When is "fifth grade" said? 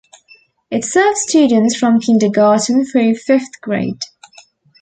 3.17-4.01